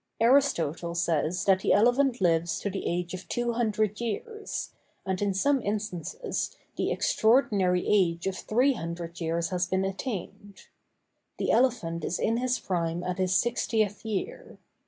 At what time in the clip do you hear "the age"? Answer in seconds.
2.71-3.13